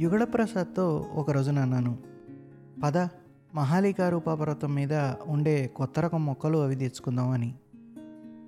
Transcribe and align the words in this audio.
యుగళప్రసాద్తో 0.00 1.06
ఒకరోజున 1.14 1.58
అన్నాను 1.58 1.98
పద 2.82 2.98
మహాలికారూప 3.54 4.30
పర్వతం 4.30 4.74
మీద 4.74 4.94
ఉండే 5.26 5.66
కొత్త 5.66 6.00
రకం 6.00 6.26
మొక్కలు 6.26 6.58
అవి 6.58 6.76
తెచ్చుకుందామని. 6.76 7.54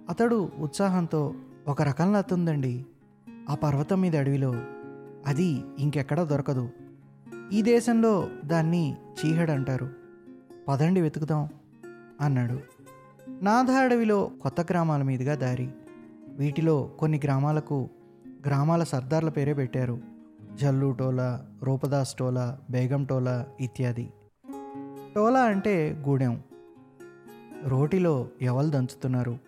అతడు 0.09 0.51
ఉత్సాహంతో 0.59 1.35
ఒక 1.69 1.83
రకం 1.83 2.12
లతుందండి 2.12 2.87
ఆ 3.51 3.55
పర్వతం 3.55 4.01
మీద 4.01 4.16
అడవిలో 4.16 4.55
అది 5.27 5.62
ఇంకెక్కడా 5.79 6.25
దొరకదు. 6.25 6.70
ఈ 7.53 7.62
దేశంలో 7.62 8.29
దాన్ని 8.45 8.95
చీహడ్ 8.95 9.50
అంటారు. 9.50 9.91
పదండి 10.69 11.00
వెతుకుదాం 11.00 11.48
అన్నాడు. 12.21 12.59
నాథ 13.43 13.71
అడవిలో 13.71 14.30
కొత్త 14.43 14.61
గ్రామాల 14.61 15.03
మీదుగా 15.03 15.34
దారి. 15.34 15.69
వీటిలో 16.29 16.91
కొన్ని 16.98 17.21
గ్రామాలకు 17.25 17.89
గ్రామాల 18.46 18.84
సర్దార్ల 18.84 19.29
పేరే 19.29 19.55
పెట్టారు. 19.55 20.12
జల్లు 20.55 20.92
టోలా 20.92 21.59
రూపదాస్ 21.62 22.15
టోలా 22.15 22.61
బేగం 22.70 23.05
టోలా 23.05 23.47
ఇత్యాది. 23.61 24.12
టోలా 25.15 25.41
అంటే 25.41 26.05
గూడెం. 26.09 26.42
రోటిలో 27.65 28.28
ఎవలు 28.42 28.70
దంచుతున్నారు? 28.70 29.38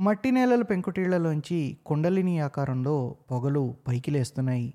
మట్టి 0.00 0.30
నేలల 0.30 0.62
పెంకుటీళ్ళలోంచి 0.62 1.76
కుండలిని 1.86 2.40
ఆకారంలో 2.40 3.16
పొగలు 3.30 3.74
పైకి 3.88 4.10
లేస్తున్నాయి 4.10 4.74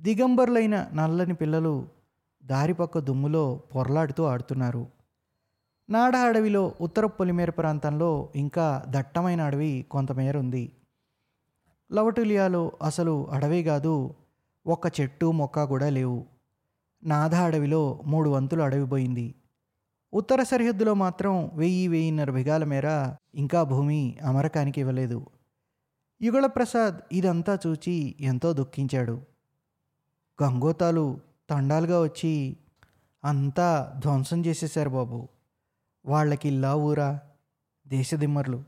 దిగంబరులైన 0.00 0.86
నల్లని 0.94 1.34
పిల్లలు 1.34 1.88
దారిపక్క 2.44 2.98
దుమ్ములో 2.98 3.60
పొరలాడుతూ 3.74 4.24
ఆడుతున్నారు. 4.24 4.86
నాడ 5.90 6.16
అడవిలో 6.16 6.74
ఉత్తర 6.80 7.06
పొలిమేర 7.06 7.50
ప్రాంతంలో 7.50 8.28
ఇంకా 8.36 8.84
దట్టమైన 8.88 9.40
అడవి 9.40 9.86
కొంతమేర 9.90 10.38
ఉంది. 10.38 10.72
లవటులియాలో 11.92 12.72
అసలు 12.82 13.30
అడవి 13.30 13.62
కాదు 13.62 14.14
ఒక్క 14.66 15.00
చెట్టు 15.00 15.30
మొక్క 15.30 15.64
కూడా 15.64 15.88
లేవు. 15.88 16.26
నాథ 17.04 17.34
అడవిలో 17.34 18.02
మూడు 18.06 18.30
వంతులు 18.30 18.62
అడవిపోయింది. 18.62 19.34
ఉత్తర 20.12 20.42
సరిహద్దులో 20.42 20.94
మాత్రం 20.94 21.50
వెయ్యి 21.54 21.88
వెయ్యిన్నర 21.88 22.30
బిగాల 22.30 22.64
మేర 22.64 23.16
ఇంకా 23.34 23.62
భూమి 23.62 24.18
అమరకానికి 24.22 24.80
ఇవ్వలేదు. 24.80 25.26
యుగళప్రసాద్ 26.22 26.96
ఇదంతా 27.12 27.58
చూచి 27.66 28.14
ఎంతో 28.20 28.52
దుఃఖించాడు. 28.52 29.22
గంగోతాలు 30.42 31.20
తండాలుగా 31.50 32.02
వచ్చి 32.02 32.56
అంతా 33.24 33.94
ధ్వంసం 33.98 34.44
చేసేశారు 34.46 34.90
బాబు. 34.90 35.28
వాళ్ళకి 36.06 36.48
ఇల్లా 36.48 36.74
ఊరా? 36.74 37.20
దేశదిమ్మర్లు 37.88 38.64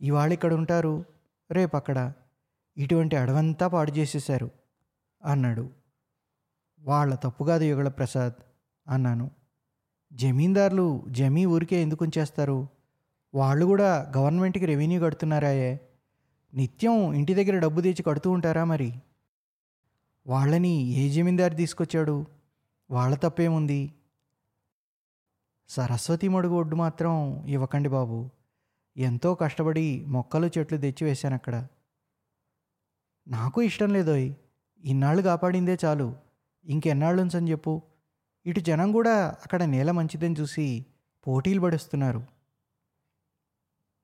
ఇవాళ 0.00 0.32
ఇక్కడ 0.32 0.54
ఉంటారు 0.54 1.04
రేపు 1.50 1.76
అక్కడ 1.76 2.12
ఇటువంటి 2.76 3.16
అడవంతా 3.16 3.68
పాడు 3.68 3.90
చేసేశారు. 3.90 4.59
అన్నాడు. 5.24 5.70
వాళ్ళ 6.80 7.14
తప్పు 7.14 7.44
కాదు 7.44 7.64
యుగళ 7.64 7.88
ప్రసాద్ 7.88 8.34
అన్నాను. 8.88 9.30
జమీందారులు 10.12 11.04
జమీ 11.08 11.44
ఊరికే 11.44 11.82
ఎందుకు 11.82 12.04
ఉంచేస్తారు? 12.04 12.68
వాళ్ళు 13.34 13.66
కూడా 13.66 14.12
గవర్నమెంట్కి 14.16 14.66
రెవెన్యూ 14.66 15.00
కడుతున్నారాయే. 15.00 15.80
నిత్యం 16.54 17.12
ఇంటి 17.12 17.34
దగ్గర 17.34 17.58
డబ్బు 17.58 17.80
తెచ్చి 17.80 18.02
కడుతూ 18.02 18.30
ఉంటారా 18.30 18.64
మరి? 18.64 18.94
వాళ్ళని 20.26 20.68
ఏ 20.68 21.10
జమీందారు 21.10 21.54
తీసుకొచ్చాడు? 21.54 22.26
వాళ్ళ 22.90 23.16
తప్పేముంది? 23.16 23.94
సరస్వతి 25.68 26.28
మడుగు 26.28 26.54
ఒడ్డు 26.54 26.76
మాత్రం 26.76 27.46
ఇవ్వకండి 27.46 27.88
బాబు. 27.88 28.30
ఎంతో 28.96 29.34
కష్టపడి 29.34 30.04
మొక్కలు 30.04 30.50
చెట్లు 30.58 30.78
తెచ్చి 30.78 31.04
వేశాను 31.04 31.34
అక్కడ 31.34 31.66
నాకు 33.28 33.62
ఇష్టం 33.62 33.92
లేదోయ్. 33.92 34.34
ఇన్నాళ్ళు 34.84 35.22
కాపాడిందే 35.22 35.78
చాలు. 35.84 36.16
ఇంకెన్నాళ్ళు 36.64 37.22
ఉంచని 37.22 37.50
చెప్పు. 37.50 37.82
ఇటు 38.46 38.60
జనం 38.60 38.92
కూడా 38.92 39.36
అక్కడ 39.44 39.62
నేల 39.62 39.90
మంచిదని 39.90 40.34
చూసి 40.40 40.86
పోటీలు 41.26 41.60
పడేస్తున్నారు. 41.60 42.22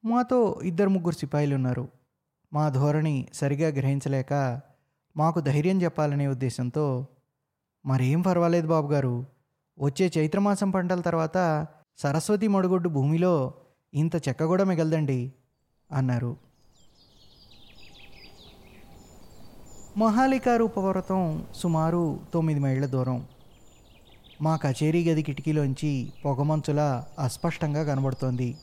మాతో 0.04 0.60
ఇద్దరు 0.64 0.88
ముగ్గురు 0.88 1.14
సిపాయిలు 1.14 1.54
ఉన్నారు 1.54 1.88
మా 2.52 2.68
ధోరణి 2.68 3.28
సరిగా 3.34 3.68
గ్రహించలేక 3.68 4.60
మాకు 5.16 5.40
ధైర్యం 5.40 5.82
చెప్పాలనే 5.82 6.26
ఉద్దేశంతో 6.26 7.06
మరేం 7.86 8.20
పర్వాలేదు 8.20 8.66
బాబు 8.66 8.92
గారు 8.92 9.26
వచ్చే 9.78 10.12
చైత్రమాసం 10.18 10.70
పంటల 10.70 11.00
తర్వాత 11.00 11.66
సరస్వతి 11.98 12.48
మడుగొడ్డు 12.48 12.88
భూమిలో 12.88 13.54
ఇంత 13.94 14.28
చెక్క 14.28 14.44
కూడా 14.44 14.64
మిగలదండి 14.64 15.32
అన్నారు. 15.92 16.36
మహాలికా 19.98 20.66
పర్వతం 20.66 21.44
సుమారు 21.54 22.20
తొమ్మిది 22.34 22.60
మైళ్ళ 22.60 22.86
దూరం. 22.86 23.26
మా 24.42 24.56
కచేరీ 24.56 25.10
గది 25.10 25.22
కిటికీలోంచి 25.22 26.12
పొగమంచులా 26.24 27.06
అస్పష్టంగా 27.18 27.84
కనబడుతోంది. 27.84 28.56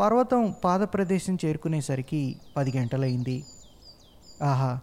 పర్వతం 0.00 0.54
పాద 0.64 0.80
ప్రదేశం 0.80 1.38
చేరుకునేసరికి 1.44 2.36
పది 2.56 2.78
గంటలైంది 2.78 3.44
ఆహా 4.42 4.80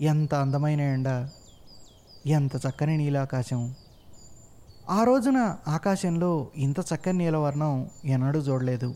ఎంత 0.00 0.34
అందమైన 0.34 0.80
ఎండ 0.80 1.28
ఎంత 2.26 2.56
చక్కని 2.56 2.96
నీలాకాశం. 2.96 3.74
ఆ 4.90 5.04
రోజున 5.04 5.56
ఆకాశంలో 5.68 6.46
ఇంత 6.56 6.80
చక్కని 6.80 7.18
నీలవర్ణం 7.18 7.90
ఎన్నడూ 8.04 8.38
చూడలేదు. 8.38 8.94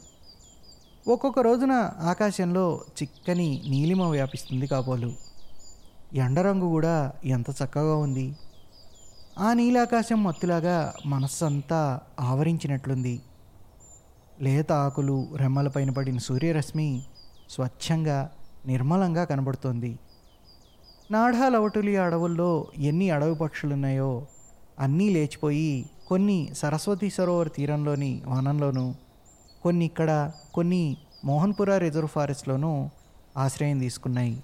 ఒక్కొక్క 1.08 1.38
రోజున 1.38 1.72
ఆకాశంలో 2.00 2.80
చిక్కని 3.02 3.62
నీలిమ 3.68 4.02
వ్యాపిస్తుంది 4.02 4.66
కాబోలు. 4.66 5.12
ఎండ 6.14 6.40
రంగు 6.40 6.64
కూడా 6.64 7.12
ఎంత 7.24 7.50
చక్కగా 7.50 7.96
ఉంది. 7.96 8.36
ఆ 9.38 9.52
నీలాకాశం 9.52 10.24
మత్తులాగా 10.24 10.94
మనస్సంతా 11.06 12.00
ఆవరించినట్లుంది. 12.20 13.20
లేత 14.40 14.72
ఆకులు 14.72 15.26
రెమ్మలపైన 15.36 15.90
పడిన 15.90 16.18
సూర్యరశ్మి 16.18 17.02
స్వచ్ఛంగా 17.50 18.30
నిర్మలంగా 18.66 19.24
కనబడుతోంది. 19.24 19.98
నాఢాలవటులి 21.10 21.96
అడవుల్లో 21.96 22.66
ఎన్ని 22.78 23.10
అడవి 23.10 23.34
పక్షులున్నాయో 23.34 24.26
అన్నీ 24.78 25.08
లేచిపోయి 25.10 25.90
కొన్ని 26.06 26.50
సరస్వతి 26.54 27.10
సరోవర్ 27.10 27.48
తీరంలోని 27.56 28.22
వనంలోనూ 28.28 28.94
కొన్ని 29.62 29.84
ఇక్కడ 29.84 30.30
కొన్ని 30.54 30.96
మోహన్పుర 31.24 31.78
రిజర్వ్ 31.78 32.08
ఫారెస్ట్లోనూ 32.08 32.90
ఆశ్రయం 33.36 33.78
తీసుకున్నాయి. 33.78 34.42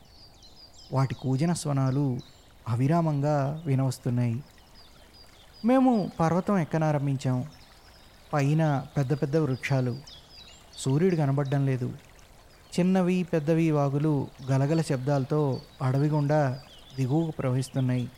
వాటి 0.92 1.14
కూజన 1.14 1.52
స్వనాలు 1.52 2.18
అవిరామంగా 2.68 3.62
వినవస్తున్నాయి. 3.66 4.42
మేము 5.64 6.10
పర్వతం 6.20 6.58
ఎక్కనారంభించాం. 6.58 7.44
పైన 8.32 8.86
పెద్ద 8.96 9.14
పెద్ద 9.14 9.36
వృక్షాలు. 9.36 9.96
సూర్యుడు 10.78 11.16
కనబడడం 11.16 11.66
లేదు. 11.66 11.92
చిన్నవి 12.78 13.22
పెద్దవి 13.22 13.70
వాగులు 13.70 14.26
గలగల 14.50 14.80
శబ్దాలతో 14.80 15.60
అడవి 15.82 16.08
గుండా 16.08 16.60
దిగువకు 16.96 17.30
ప్రవహిస్తున్నాయి. 17.30 18.10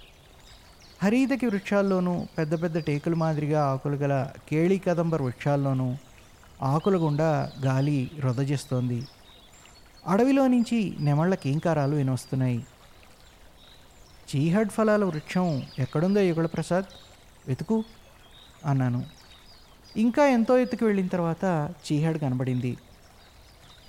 హరీదకి 1.02 1.46
వృక్షాల్లోనూ 1.46 2.26
పెద్ద 2.38 2.62
పెద్ద 2.62 2.78
టేకుల 2.78 3.14
మాదిరిగా 3.14 3.64
ఆకులు 3.64 3.96
గల 3.96 4.28
కేళీ 4.50 4.78
కదంబర్ 4.78 5.22
వృక్షాల్లోనూ 5.22 5.96
ఆకుల 6.62 6.96
గుండా 6.96 7.52
గాలి 7.64 8.10
రొదజేస్తోంది 8.18 9.06
అడవిలో 10.06 10.46
నుంచి 10.46 10.96
నెమళ్ళ 11.00 11.34
కీంకారాలు 11.34 11.96
వినొస్తున్నాయి. 11.96 12.66
చీహడ్ 14.36 14.68
ఫలాల 14.68 15.04
వృక్షం 15.04 15.62
ఎక్కడుందో 15.78 16.20
యుగళ 16.20 16.46
ప్రసాద్? 16.46 16.84
వెతుకు 17.48 17.84
అన్నాను. 18.66 19.04
ఇంకా 19.96 20.26
ఎంతో 20.26 20.58
ఎత్తుకు 20.58 20.84
వెళ్ళిన 20.84 21.06
తర్వాత 21.06 21.74
చీహడ్ 21.92 22.18
కనబడింది. 22.18 22.76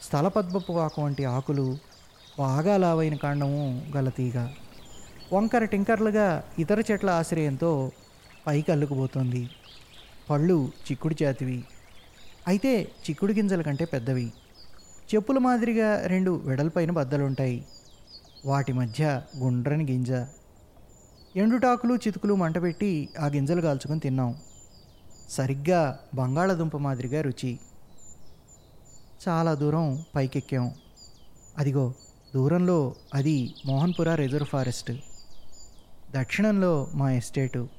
స్థలపద్మపు 0.01 0.73
ఆకు 0.73 1.01
వంటి 1.01 1.25
ఆకులు 1.25 1.77
బాగా 2.39 2.77
లావైన 2.77 3.15
కాండము 3.15 3.87
గల 3.95 4.09
తీగ. 4.09 4.47
వంకర 5.33 5.63
టింకర్లుగా 5.63 6.43
ఇతర 6.59 6.83
చెట్ల 6.91 7.09
ఆశ్రయంతో 7.09 7.91
పైకి 8.47 8.71
అల్లుకుపోతుంది. 8.71 9.49
పళ్ళు 10.29 10.71
చిక్కుడు 10.91 11.23
చేతివి 11.23 11.63
అయితే 12.47 12.81
చిక్కుడు 12.81 13.33
గింజల 13.33 13.61
కంటే 13.61 13.85
పెద్దవి. 13.85 14.33
చెప్పుల 15.15 15.37
మాదిరిగా 15.37 16.07
రెండు 16.07 16.41
వెడల్పైన 16.43 16.91
బద్దలుంటాయి. 16.91 17.65
వాటి 18.45 18.73
మధ్య 18.73 19.21
గుండ్రని 19.37 19.91
గింజ. 19.91 20.11
ఎండుటాకులు 21.35 21.95
చితుకులు 21.95 22.33
మంటపెట్టి 22.33 23.09
ఆ 23.19 23.27
గింజలు 23.27 23.61
కాల్చుకొని 23.61 23.99
తిన్నాం. 23.99 24.35
సరిగ్గా 25.29 25.99
బంగాళదుంప 26.15 26.77
మాదిరిగా 26.77 27.21
రుచి. 27.21 27.59
చాలా 29.27 29.53
దూరం 29.53 30.03
పైకెక్కాం. 30.15 30.71
అదిగో 31.57 31.93
దూరంలో 32.35 32.95
అది 33.13 33.53
మోహన్పుర 33.65 34.15
రిజర్వ్ 34.15 34.47
ఫారెస్ట్. 34.47 34.91
దక్షిణంలో 36.11 36.87
మా 36.93 37.11
ఎస్టేటు. 37.11 37.69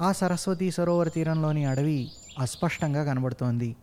ఆ 0.00 0.12
సరస్వతి 0.12 0.70
సరోవర 0.70 1.08
తీరంలోని 1.08 1.64
అడవి 1.64 2.10
అస్పష్టంగా 2.40 3.04
కనబడుతోంది. 3.04 3.76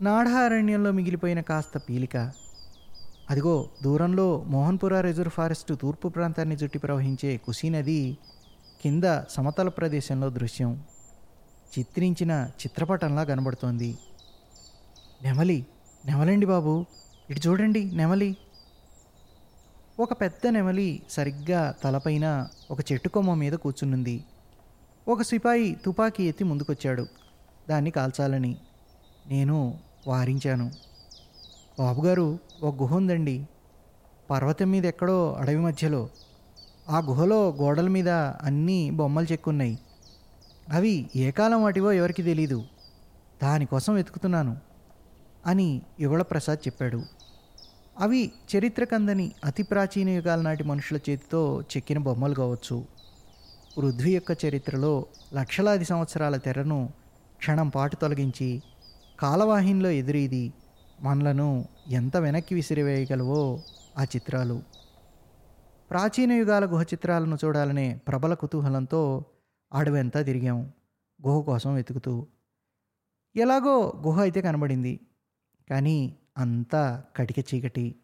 నాఢారణ్యంలో 0.00 0.92
మిగిలిపోయిన 0.92 1.40
కాస్త 1.40 1.78
పీలిక. 1.78 2.32
అదిగో 3.30 3.68
దూరంలో 3.82 4.44
మోహన్పుర 4.46 5.00
రిజర్వ్ 5.00 5.30
ఫారెస్ట్ 5.30 5.80
తూర్పు 5.80 6.08
ప్రాంతాన్ని 6.08 6.56
జుట్టి 6.56 6.78
ప్రవహించే 6.78 7.36
కుషీ 7.36 7.68
నది 7.68 8.16
కింద 8.82 9.22
సమతల 9.30 9.68
ప్రదేశంలో 9.68 10.30
దృశ్యం. 10.30 10.84
చిత్రించిన 11.78 12.50
చిత్రపటంలా 12.60 13.24
కనబడుతోంది. 13.24 13.98
నెమలి 15.22 15.66
నెమలండి 16.06 16.46
బాబు 16.46 16.86
ఇటు 17.30 17.48
చూడండి 17.48 17.84
నెమలి. 17.84 18.36
ఒక 20.00 20.20
పెద్ద 20.20 20.46
నెమలి 20.46 21.02
సరిగ్గా 21.10 21.74
తలపైన 21.84 22.48
ఒక 22.70 22.92
చెట్టు 22.92 23.08
కొమ్మ 23.08 23.34
మీద 23.34 23.52
కూర్చునుంది. 23.52 24.24
ఒక 25.08 25.22
సిపాయి 25.22 25.76
తుపాకీ 25.84 26.24
ఎత్తి 26.24 26.44
ముందుకొచ్చాడు. 26.44 27.06
దాన్ని 27.68 27.90
కాల్చాలని 27.90 28.56
నేను 29.26 29.78
వారించాను. 30.06 30.70
బాబుగారు 31.78 32.38
ఒక 32.62 32.82
గుహ 32.82 32.96
ఉందండి. 32.96 33.48
పర్వతం 34.30 34.70
మీద 34.70 34.86
ఎక్కడో 34.86 35.32
అడవి 35.32 35.56
మధ్యలో. 35.56 36.08
ఆ 36.90 36.98
గుహలో 36.98 37.50
గోడల 37.50 37.88
మీద 37.88 38.08
అన్నీ 38.08 38.90
బొమ్మలు 38.90 39.26
చెక్కున్నాయి. 39.32 39.78
అవి 40.72 41.10
ఏ 41.16 41.30
కాలం 41.30 41.62
వాటివో 41.62 41.92
ఎవరికి 41.92 42.22
తెలీదు. 42.22 42.64
దానికోసం 43.42 43.94
వెతుకుతున్నాను 43.94 44.56
అని 45.46 45.82
యుగళ 46.00 46.22
ప్రసాద్ 46.22 46.66
చెప్పాడు. 46.66 47.02
అవి 48.00 48.32
చరిత్రకందని 48.56 49.32
అతి 49.44 49.62
ప్రాచీన 49.62 50.08
యుగాల 50.08 50.40
నాటి 50.40 50.64
మనుషుల 50.64 50.96
చేతితో 50.96 51.62
చెక్కిన 51.62 51.98
బొమ్మలు 51.98 52.34
కావచ్చు. 52.34 52.84
పృథ్వీ 53.78 54.14
యొక్క 54.14 54.44
చరిత్రలో 54.44 55.06
లక్షలాది 55.34 55.84
సంవత్సరాల 55.84 56.36
తెరను 56.36 56.92
క్షణం 57.38 57.68
పాటు 57.68 57.96
తొలగించి 57.96 58.62
కాలవాహినిలో 59.20 59.90
ఎదురీది 59.90 60.52
మనలను 61.00 61.64
ఎంత 61.88 62.16
వెనక్కి 62.16 62.54
విసిరివేయగలవో 62.54 63.62
ఆ 63.98 64.04
చిత్రాలు. 64.04 64.62
ప్రాచీన 65.90 66.32
యుగాల 66.32 66.64
గుహ 66.64 66.82
చిత్రాలను 66.82 67.38
చూడాలనే 67.44 68.00
ప్రబల 68.08 68.34
కుతూహలంతో 68.34 69.24
అడవంతా 69.72 70.22
తిరిగాం 70.22 70.72
గుహ 71.26 71.44
కోసం 71.44 71.74
వెతుకుతూ. 71.74 72.26
ఎలాగో 73.36 74.02
గుహ 74.06 74.20
అయితే 74.20 74.40
కనబడింది 74.40 75.00
కానీ 75.70 76.16
అంతా 76.38 77.04
కటిక 77.16 77.54
చీకటి. 77.54 77.94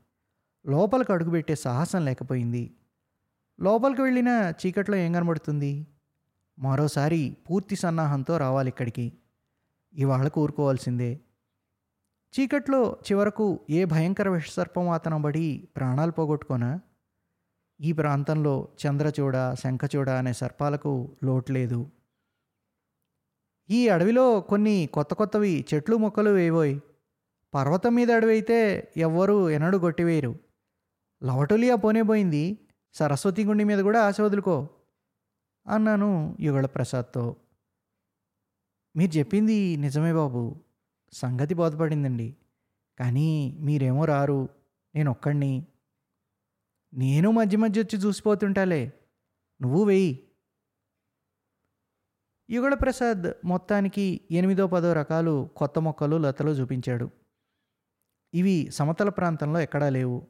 లోపలికి 0.67 1.13
అడుగుపెట్టే 1.13 1.55
సాహసం 1.55 2.05
లేకపోయింది. 2.05 2.75
లోపలికి 3.61 4.03
వెళ్ళిన 4.03 4.53
చీకట్లో 4.67 4.97
ఏం 4.97 5.13
కనబడుతుంది? 5.13 5.87
మరోసారి 6.59 7.37
పూర్తి 7.51 7.77
సన్నాహంతో 7.77 8.37
రావాలి 8.37 8.69
ఇక్కడికి. 8.69 9.13
ఇవాళ 9.95 10.29
కూరుకోవాల్సిందే 10.29 11.21
చీకట్లో 12.35 12.97
చివరకు 13.07 13.61
ఏ 13.71 13.85
భయంకర 13.85 14.29
విషసర్పం 14.29 14.91
అతను 14.91 15.23
పడి 15.23 15.69
ప్రాణాలు 15.77 16.11
పోగొట్టుకోనా? 16.11 16.81
ఈ 17.81 17.93
ప్రాంతంలో 17.93 18.69
చంద్రచూడ 18.83 19.37
శంఖచూడ 19.55 20.11
అనే 20.11 20.33
సర్పాలకు 20.33 21.17
లోటు 21.25 21.53
లేదు. 21.53 21.91
ఈ 23.71 23.89
అడవిలో 23.89 24.41
కొన్ని 24.41 24.89
కొత్త 24.93 25.15
కొత్తవి 25.15 25.65
చెట్లు 25.75 25.97
మొక్కలు 25.97 26.31
వేయబోయి. 26.31 26.83
పర్వతం 27.55 27.95
మీద 27.95 28.11
అడవి 28.11 28.31
అయితే 28.31 28.59
ఎవ్వరూ 28.97 29.51
ఎనడు 29.51 29.77
కొట్టివేయరు 29.77 30.35
లవటులియా 31.25 31.75
పోనే 31.75 32.03
పోయింది 32.03 32.59
సరస్వతి 32.95 33.45
గుండి 33.45 33.65
మీద 33.65 33.79
కూడా 33.79 34.03
ఆశ 34.03 34.21
వదులుకో. 34.21 34.69
అన్నాను 35.67 36.37
యుగళప్రసాద్తో. 36.41 37.37
మీరు 38.97 39.19
చెప్పింది 39.19 39.77
నిజమే 39.77 40.13
బాబు. 40.13 40.65
సంగతి 41.13 41.55
బోధపడిందండి. 41.55 42.37
కానీ 42.99 43.57
మీరేమో 43.61 44.05
రారు. 44.05 44.49
నేను 44.95 45.11
ఒక్కడిని. 45.11 45.67
నేను 46.95 47.31
మధ్య 47.31 47.57
మధ్య 47.57 47.81
వచ్చి 47.81 47.99
చూసిపోతుంటాలే. 47.99 48.93
నువ్వు 49.63 49.85
వెయ్యి 49.85 50.29
యుగళ 52.51 52.75
ప్రసాద్ 52.75 53.23
మొత్తానికి 53.45 54.21
ఎనిమిదో 54.31 54.67
పదో 54.67 54.93
రకాలు 54.93 55.51
కొత్త 55.57 55.79
మొక్కలు 55.79 56.17
లతలు 56.17 56.51
చూపించాడు. 56.51 57.11
ఇవి 58.35 58.71
సమతల 58.71 59.09
ప్రాంతంలో 59.09 59.61
ఎక్కడా 59.61 59.89
లేవు. 59.89 60.27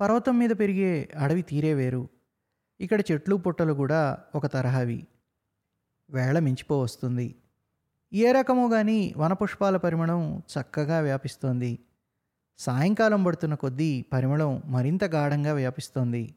పర్వతం 0.00 0.38
మీద 0.38 0.50
పెరిగే 0.50 1.08
అడవి 1.16 1.42
తీరే 1.42 1.74
వేరు. 1.74 2.08
ఇక్కడ 2.80 3.02
చెట్లు 3.12 3.36
పుట్టలు 3.36 3.72
కూడా 3.72 4.24
ఒక 4.34 4.46
తరహావి. 4.46 5.06
వేళ 6.10 6.38
మించిపో 6.38 6.80
వస్తుంది 6.80 7.34
ఏ 8.12 8.32
రకము 8.32 8.68
కానీ 8.68 9.14
వనపుష్పాల 9.16 9.76
పరిమళం 9.76 10.38
చక్కగా 10.38 11.00
వ్యాపిస్తోంది. 11.00 11.78
సాయంకాలం 12.58 13.24
పడుతున్న 13.24 13.54
కొద్దీ 13.54 14.04
పరిమళం 14.12 14.62
మరింత 14.66 15.04
గాఢంగా 15.04 15.52
వ్యాపిస్తోంది. 15.52 16.34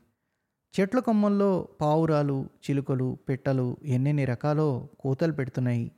చెట్ల 0.80 1.00
కొమ్మల్లో 1.00 1.68
పావురాలు 1.81 2.50
చిలుకలు 2.66 3.18
పిట్టలు 3.30 3.78
ఎన్నెన్ని 3.84 4.25
రకాలో 4.25 4.90
కూతలు 5.00 5.31
పెడుతున్నాయి. 5.31 5.92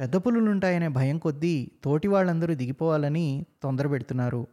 పెద్ద 0.00 0.16
పులులుంటాయనే 0.16 0.88
భయం 0.88 1.18
కొద్దీ 1.18 1.70
తోటి 1.84 2.08
వాళ్ళందరూ 2.08 2.54
దిగిపోవాలని 2.54 3.46
తొందర 3.62 3.86
పెడుతున్నారు. 3.86 4.46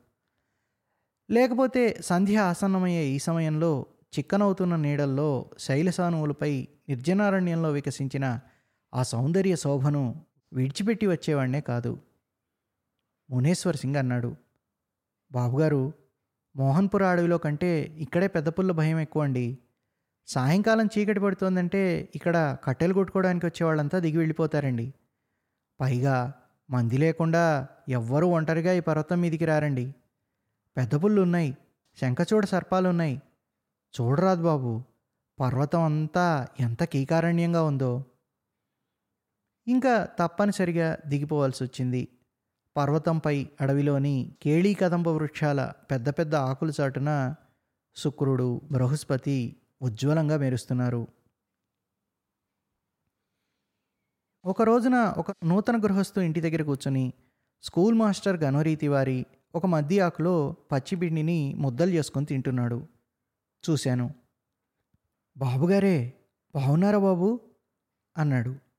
లేకపోతే 1.31 1.97
సంధ్య 2.01 2.37
ఆసన్నమయ్యే 2.37 3.03
ఈ 3.03 3.19
సమయంలో 3.19 3.85
చిక్కనవుతున్న 4.19 4.75
నీడల్లో 4.75 5.49
శైలసానువులపై 5.59 6.67
నిర్జనారణ్యంలో 6.89 7.71
వికసించిన 7.71 8.39
ఆ 8.93 9.03
సౌందర్య 9.03 9.55
శోభను 9.55 10.25
విడిచిపెట్టి 10.53 11.07
వచ్చేవాడినే 11.07 11.61
కాదు. 11.61 11.99
మునేశ్వర్ 13.29 13.77
సింగ్ 13.77 13.95
అన్నాడు. 13.95 14.35
బాబుగారు 15.31 15.93
మోహన్పుర 16.55 17.03
అడవిలో 17.03 17.37
కంటే 17.37 17.81
ఇక్కడే 17.97 18.27
పెద్ద 18.27 18.49
పుల్ల 18.49 18.71
భయం 18.71 18.99
ఎక్కువ 18.99 19.23
అండి 19.23 19.57
సాయంకాలం 20.27 20.89
చీకటి 20.97 21.19
పడుతోందంటే 21.19 22.09
ఇక్కడ 22.15 22.57
కట్టెలు 22.63 22.93
కొట్టుకోవడానికి 22.93 23.45
వచ్చేవాళ్ళంతా 23.45 23.99
దిగి 23.99 24.17
వెళ్ళిపోతారండి. 24.17 24.93
పైగా 25.81 26.33
మంది 26.69 26.97
లేకుండా 26.97 27.67
ఎవ్వరూ 27.89 28.27
ఒంటరిగా 28.27 28.73
ఈ 28.73 28.79
పర్వతం 28.79 29.21
మీదికి 29.21 29.45
రారండి. 29.45 29.95
పెద్ద 30.77 31.03
పుల్లు 31.03 31.21
ఉన్నాయి 31.21 31.57
శంఖచూడ 32.01 32.45
సర్పాలు 32.45 32.89
ఉన్నాయి 32.89 33.21
చూడరాదు 34.01 34.43
బాబు 34.43 34.83
పర్వతం 35.39 35.81
అంతా 35.81 36.47
ఎంత 36.59 36.83
కీకారణ్యంగా 36.83 37.63
ఉందో. 37.63 38.05
ఇంకా 39.67 40.05
తప్పనిసరిగా 40.19 40.97
దిగిపోవాల్సి 41.05 41.63
వచ్చింది 41.63 42.07
పర్వతంపై 42.77 43.47
అడవిలోని 43.61 44.35
కేళీ 44.41 44.73
కదంబ 44.73 45.07
వృక్షాల 45.07 45.71
పెద్ద 45.91 46.09
పెద్ద 46.09 46.35
ఆకులు 46.35 46.71
చాటున 46.81 47.35
శుక్రుడు 47.95 48.61
బృహస్పతి 48.71 49.55
ఉజ్వలంగా 49.81 50.37
మెరుస్తున్నారు. 50.37 51.07
ఒక 54.45 54.61
రోజున 54.61 54.95
ఒక 54.95 55.31
నూతన 55.45 55.77
గృహస్థు 55.77 56.19
ఇంటి 56.19 56.41
దగ్గర 56.41 56.61
కూర్చొని 56.61 57.13
స్కూల్ 57.63 57.95
మాస్టర్ 57.95 58.37
గనోరీతి 58.37 58.87
వారి 58.87 59.25
ఒక 59.55 59.65
మద్ది 59.65 59.99
ఆకులో 59.99 60.55
పచ్చిపిండిని 60.71 61.53
ముద్దలు 61.53 61.89
చేసుకొని 61.91 62.25
తింటున్నాడు. 62.25 62.87
చూశాను. 63.69 64.13
బాబుగారే 65.37 66.13
బాగున్నారా 66.55 66.97
బాబు? 66.97 67.39
అన్నాడు. 68.17 68.70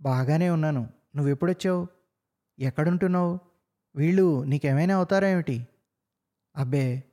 బాగానే 0.00 0.50
ఉన్నాను. 0.50 0.88
నువ్వెప్పుడొచ్చావు? 1.16 1.86
ఎక్కడుంటున్నావు? 2.58 3.38
వీళ్ళు 3.96 4.44
నీకేమైనా 4.44 4.96
అవుతారా 4.96 5.28
ఏమిటి? 5.28 5.66
అబ్బే 6.56 7.04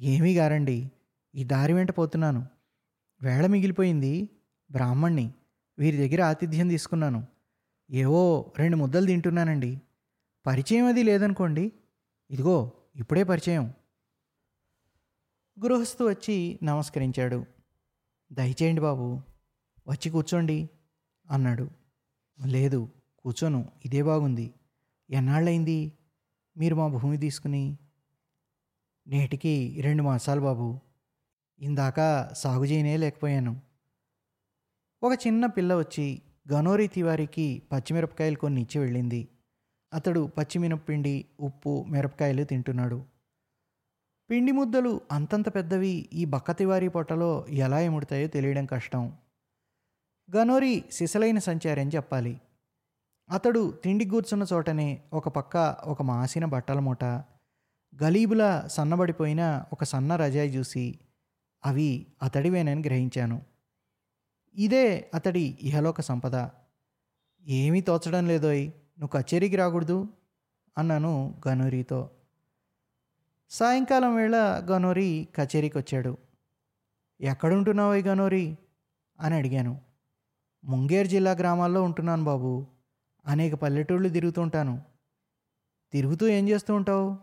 ఏమీ 0.00 0.36
గారండి. 0.36 0.90
ఈ 1.34 1.44
దారి 1.44 1.72
వెంట 1.72 1.90
పోతున్నాను. 1.90 2.46
వేళ 3.22 3.46
మిగిలిపోయింది. 3.46 4.28
బ్రాహ్మణ్ణి 4.70 5.34
వీరి 5.78 6.08
దగ్గర 6.08 6.22
ఆతిథ్యం 6.22 6.68
తీసుకున్నాను. 6.68 7.26
ఏవో 7.90 8.52
రెండు 8.58 8.76
ముద్దలు 8.76 9.06
తింటున్నానండి. 9.06 9.80
పరిచయం 10.46 10.86
అది 10.86 11.02
లేదనుకోండి. 11.02 11.72
ఇదిగో 12.30 12.72
ఇప్పుడే 12.96 13.22
పరిచయం. 13.22 13.74
గృహస్థు 15.64 16.04
వచ్చి 16.04 16.58
నమస్కరించాడు. 16.62 17.46
దయచేయండి 18.32 18.80
బాబు 18.80 19.20
వచ్చి 19.88 20.10
కూర్చోండి 20.10 20.70
అన్నాడు. 21.30 21.70
లేదు 22.44 22.88
కూర్చోను 23.18 23.70
ఇదే 23.84 24.02
బాగుంది. 24.02 24.54
ఎన్నాళ్ళైంది 25.10 25.92
మీరు 26.56 26.74
మా 26.74 26.88
భూమి 26.88 27.16
తీసుకుని? 27.16 27.78
నేటికి 29.06 29.78
రెండు 29.80 30.02
మాసాలు 30.02 30.40
బాబు. 30.40 30.80
ఇందాక 31.60 32.28
సాగు 32.32 32.64
చేయనే 32.64 32.96
లేకపోయాను. 32.96 33.60
ఒక 35.02 35.18
చిన్న 35.26 35.46
పిల్ల 35.46 35.74
వచ్చి 35.74 36.22
గనోరి 36.52 36.88
తివారికి 36.88 37.62
పచ్చిమిరపకాయలు 37.72 38.36
కొన్ని 38.36 38.60
ఇచ్చి 38.60 38.80
వెళ్ళింది. 38.80 39.28
అతడు 39.94 40.30
పచ్చిమినపిండి 40.38 41.24
ఉప్పు 41.40 41.84
మిరపకాయలు 41.88 42.44
తింటున్నాడు. 42.44 43.04
పిండి 44.30 44.52
ముద్దలు 44.52 45.00
అంతంత 45.12 45.54
పెద్దవి 45.54 46.08
ఈ 46.12 46.24
బక్క 46.24 46.50
తివారీ 46.50 46.88
పొట్టలో 46.88 47.46
ఎలా 47.48 47.80
ఎముడతాయో 47.80 48.28
తెలియడం 48.28 48.66
కష్టం. 48.66 49.12
గనోరి 50.34 50.84
సిసలైన 50.92 51.38
సంచారి 51.38 51.80
అని 51.80 51.90
చెప్పాలి. 51.94 52.40
అతడు 53.30 53.80
తిండి 53.84 54.04
కూర్చున్న 54.04 54.46
చోటనే 54.52 55.02
ఒక 55.12 55.28
పక్క 55.28 55.76
ఒక 55.84 56.02
మాసిన 56.02 56.44
బట్టల 56.44 56.78
మూట 56.78 57.04
గలీబులా 58.02 58.66
సన్నబడిపోయిన 58.66 59.64
ఒక 59.72 59.84
సన్న 59.84 60.16
రజాయి 60.16 60.48
చూసి 60.48 60.98
అవి 61.66 62.06
అతడివేనని 62.22 62.82
గ్రహించాను. 62.86 63.42
ఇదే 64.54 65.10
అతడి 65.14 65.58
ఇహలోక 65.60 66.00
సంపద. 66.00 66.48
ఏమీ 67.46 67.80
తోచడం 67.80 68.26
లేదోయ్ 68.26 68.70
నువ్వు 68.98 69.22
కచేరీకి 69.22 69.56
రాకూడదు 69.56 70.08
అన్నాను 70.78 71.42
గనూరితో. 71.48 72.10
సాయంకాలం 73.50 74.16
వేళ 74.16 74.36
గనోరి 74.70 75.28
కచేరీకి 75.34 75.78
వచ్చాడు 75.78 76.18
ఎక్కడుంటున్నావు 77.20 77.94
గనోరి? 77.94 78.58
అని 79.20 79.34
అడిగాను. 79.34 79.86
ముంగేర్ 80.66 81.08
జిల్లా 81.08 81.32
గ్రామాల్లో 81.32 81.82
ఉంటున్నాను 81.82 82.24
బాబు. 82.24 82.66
అనేక 83.26 83.54
పల్లెటూళ్ళు 83.54 84.08
తిరుగుతుంటాను 84.08 84.82
తిరుగుతూ 85.92 86.28
ఏం 86.28 86.48
చేస్తూ 86.48 86.74
ఉంటావు? 86.74 87.18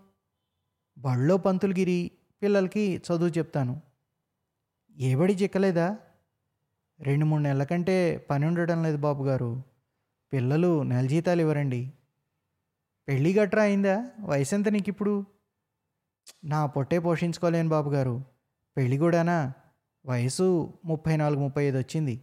బళ్ళో 0.97 1.37
పంతులగిరి 1.37 2.11
పిల్లలకి 2.43 2.97
చదువు 2.97 3.29
చెప్తాను. 3.29 3.81
ఏబడి 4.97 5.33
చిక్కలేదా? 5.33 5.97
రెండు 6.99 7.25
మూడు 7.25 7.41
నెలల 7.41 7.63
కంటే 7.63 8.17
పని 8.17 8.45
ఉండడం 8.45 8.83
లేదు 8.83 8.97
బాబు 8.97 9.23
గారు. 9.23 9.63
పిల్లలు 10.33 10.83
నెల 10.83 11.05
జీతాలు 11.07 11.41
ఇవ్వరండి. 11.41 11.91
పెళ్ళి 13.07 13.33
గట్రా 13.33 13.63
అయిందా? 13.63 14.11
వయసు 14.19 14.55
ఎంత 14.55 14.67
నీకు 14.67 14.89
ఇప్పుడు 14.89 15.25
నా 16.43 16.65
పొట్టే 16.65 16.99
పోషించుకోలేను 16.99 17.69
బాబు 17.69 17.89
గారు. 17.89 18.23
పెళ్ళి 18.77 18.97
కూడానా? 18.97 19.53
వయసు 20.05 20.73
ముప్పై 20.85 21.17
నాలుగు 21.17 21.39
ముప్పై 21.39 21.65
ఐదు 21.65 21.77
వచ్చింది. 21.77 22.21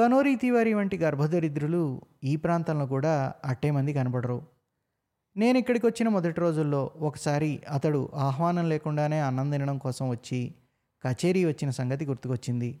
గనోరీ 0.00 0.36
తివారి 0.36 0.74
వంటి 0.74 0.98
గర్భదరిద్రులు 0.98 2.00
ఈ 2.24 2.36
ప్రాంతంలో 2.36 2.86
కూడా 2.86 3.34
అట్టే 3.44 3.70
మంది 3.70 3.92
కనబడరు. 3.92 4.46
నేను 5.36 5.58
ఇక్కడికి 5.58 5.86
వచ్చిన 5.86 6.08
మొదటి 6.08 6.40
రోజుల్లో 6.40 6.90
ఒకసారి 6.96 7.62
అతడు 7.70 8.10
ఆహ్వానం 8.14 8.68
లేకుండానే 8.68 9.20
అన్నం 9.20 9.50
తినడం 9.50 9.78
కోసం 9.78 10.08
వచ్చి 10.08 10.54
కచేరీ 11.06 11.44
వచ్చిన 11.44 11.70
సంగతి 11.70 12.06
గుర్తుకొచ్చింది. 12.06 12.80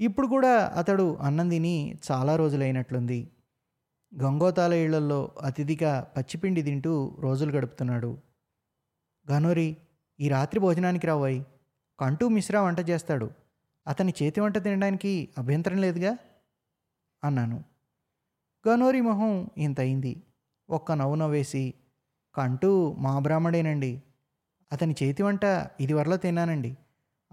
ఇప్పుడు 0.00 0.26
కూడా 0.26 0.66
అతడు 0.66 1.16
అన్నం 1.16 1.48
తిని 1.48 1.98
చాలా 2.10 2.36
రోజులైనట్లుంది. 2.36 3.30
గంగోతాల 4.22 4.72
ఇళ్ళల్లో 4.72 5.30
అతిథిగా 5.42 6.12
పచ్చిపిండి 6.16 6.62
తింటూ 6.62 7.16
రోజులు 7.20 7.52
గడుపుతున్నాడు. 7.52 8.18
గనోరి 9.30 9.76
ఈ 10.20 10.28
రాత్రి 10.28 10.60
భోజనానికి 10.60 11.06
రావాయి. 11.06 11.46
కంటూ 12.00 12.28
మిశ్రా 12.28 12.62
వంట 12.62 12.80
చేస్తాడు. 12.90 13.30
అతని 13.86 14.14
చేతి 14.22 14.40
వంట 14.40 14.58
తినడానికి 14.58 15.28
అభ్యంతరం 15.38 15.78
లేదుగా? 15.78 16.16
అన్నాను. 17.24 17.64
గనోరి 18.68 19.00
మొహం 19.00 19.50
ఇంత 19.58 19.80
అయింది 19.80 20.22
ఒక్క 20.70 20.92
నవ్వు 20.92 21.14
నవ్వేసి 21.14 21.74
కంటూ 22.34 22.94
మా 22.98 23.18
బ్రాహ్మడేనండి. 23.18 24.02
అతని 24.72 24.94
చేతి 25.02 25.22
వంట 25.22 25.44
ఇదివరలో 25.80 26.16
తిన్నానండి. 26.16 26.76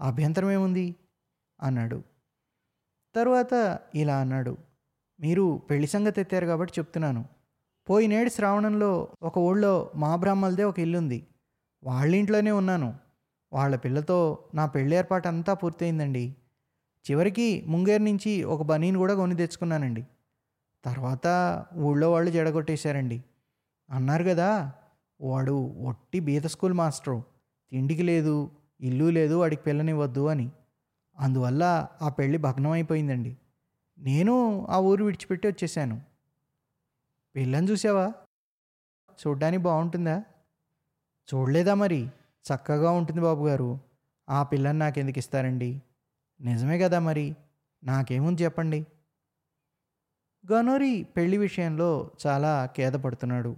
అభ్యంతరం 0.00 0.50
ఏముంది 0.50 0.96
అన్నాడు. 1.60 2.02
తరువాత 3.14 3.78
ఇలా 3.94 4.18
అన్నాడు. 4.18 4.56
మీరు 5.20 5.62
పెళ్ళి 5.70 5.88
సంగతి 5.88 6.20
ఎత్తారు 6.20 6.46
కాబట్టి 6.46 6.74
చెప్తున్నాను. 6.78 7.24
పోయినేడు 7.90 8.30
శ్రావణంలో 8.30 9.08
ఒక 9.22 9.38
ఊళ్ళో 9.38 9.92
మా 9.94 10.16
బ్రాహ్మలదే 10.16 10.64
ఒక 10.64 10.80
ఇల్లుంది. 10.80 11.26
వాళ్ళ 11.84 12.14
ఇంట్లోనే 12.14 12.50
ఉన్నాను. 12.50 13.07
వాళ్ళ 13.52 13.76
పిల్లతో 13.76 14.44
నా 14.54 14.66
పెళ్ళి 14.66 14.96
ఏర్పాటు 14.96 15.28
అంతా 15.28 15.54
పూర్తయిందండి. 15.54 16.36
చివరికి 17.10 17.64
ముంగేరు 17.66 18.02
నుంచి 18.02 18.44
ఒక 18.44 18.62
బనీని 18.62 18.98
కూడా 18.98 19.14
కొని 19.14 19.36
తెచ్చుకున్నానండి. 19.36 20.06
తర్వాత 20.84 21.26
ఊళ్ళో 21.76 22.12
వాళ్ళు 22.12 22.30
జడగొట్టేశారండి. 22.30 23.24
అన్నారు 23.90 24.24
కదా 24.24 24.72
వాడు 25.20 25.74
ఒట్టి 25.86 26.20
బీద 26.20 26.42
స్కూల్ 26.42 26.72
మాస్టరు 26.72 27.22
తిండికి 27.70 28.02
లేదు 28.02 28.50
ఇల్లు 28.80 29.04
లేదు 29.04 29.34
వాడికి 29.34 29.62
పిల్లనివ్వద్దు 29.62 30.26
అని. 30.26 30.50
అందువల్ల 31.18 31.88
ఆ 32.02 32.08
పెళ్ళి 32.08 32.38
భగ్నం 32.38 32.70
అయిపోయిందండి. 32.70 33.36
నేను 33.98 34.66
ఆ 34.70 34.78
ఊరు 34.78 35.04
విడిచిపెట్టి 35.04 35.48
వచ్చేసాను 35.48 36.02
పిల్లని 37.36 37.70
చూసావా? 37.70 38.12
చూడ్డానికి 39.26 39.62
బాగుంటుందా? 39.62 40.24
చూడలేదా 41.34 41.74
మరి? 41.74 42.08
చక్కగా 42.54 42.90
ఉంటుంది 42.90 43.20
బాబుగారు. 43.20 43.80
ఆ 44.28 44.42
పిల్లని 44.42 44.78
నాకెందుకు 44.78 45.18
ఇస్తారండి? 45.18 45.82
నిజమే 46.40 46.78
కదా 46.78 46.98
మరి. 46.98 47.36
నాకేముంది 47.84 48.42
చెప్పండి? 48.42 48.86
గనోరి 50.52 51.02
పెళ్ళి 51.02 51.36
విషయంలో 51.36 52.10
చాలా 52.26 52.66
ఖేదపడుతున్నాడు. 52.66 53.56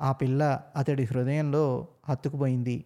ఆ 0.00 0.12
పిల్ల 0.12 0.60
అతడి 0.76 1.04
హృదయంలో 1.04 1.88
హత్తుకుపోయింది. 2.08 2.84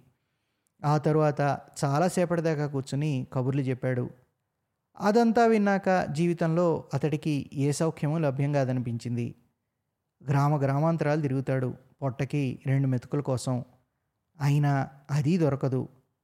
ఆ 0.84 0.98
తరువాత 0.98 1.40
చాలాసేపటి 1.84 2.42
దాకా 2.42 2.66
కూర్చుని 2.66 3.26
కబుర్లు 3.32 3.60
చెప్పాడు. 3.60 4.10
అదంతా 5.00 5.46
విన్నాక 5.46 6.06
జీవితంలో 6.12 6.84
అతడికి 6.94 7.50
ఏ 7.52 7.72
సౌఖ్యమూ 7.72 8.18
లభ్యం 8.18 8.52
కాదనిపించింది. 8.52 9.34
గ్రామ 10.28 10.62
గ్రామాంతరాలు 10.62 11.20
తిరుగుతాడు. 11.20 11.74
పొట్టకి 12.02 12.60
రెండు 12.66 12.88
మెతుకుల 12.88 13.20
కోసం. 13.20 13.64
అయినా 14.40 14.88
అది 15.10 15.38
దొరకదు. 15.38 15.88